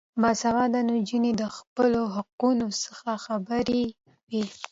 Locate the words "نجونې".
0.89-1.31